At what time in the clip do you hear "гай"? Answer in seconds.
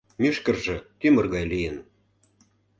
1.33-1.45